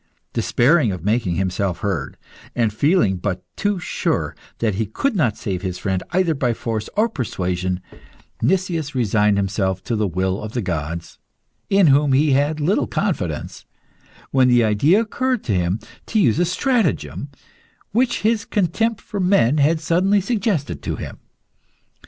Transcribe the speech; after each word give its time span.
Despairing 0.33 0.91
of 0.91 1.03
making 1.05 1.35
himself 1.35 1.81
heard, 1.81 2.17
and 2.55 2.73
feeling 2.73 3.17
but 3.17 3.43
too 3.55 3.77
sure 3.77 4.35
that 4.57 4.73
he 4.73 4.87
could 4.87 5.15
not 5.15 5.37
save 5.37 5.61
his 5.61 5.77
friend 5.77 6.01
either 6.09 6.33
by 6.33 6.53
force 6.55 6.89
or 6.97 7.07
persuasion, 7.07 7.81
Nicias 8.41 8.95
resigned 8.95 9.37
himself 9.37 9.83
to 9.83 9.95
the 9.95 10.07
will 10.07 10.41
of 10.41 10.53
the 10.53 10.61
gods 10.63 11.19
in 11.69 11.85
whom 11.85 12.13
he 12.13 12.31
had 12.31 12.59
little 12.59 12.87
confidence 12.87 13.67
when 14.31 14.47
the 14.47 14.63
idea 14.63 14.99
occurred 15.01 15.43
to 15.43 15.51
him 15.53 15.79
to 16.07 16.19
use 16.19 16.39
a 16.39 16.45
stratagem 16.45 17.29
which 17.91 18.21
his 18.23 18.43
contempt 18.43 19.01
for 19.01 19.19
men 19.19 19.59
had 19.59 19.79
suddenly 19.79 20.19
suggested 20.19 20.81
to 20.81 20.95
him. 20.95 21.19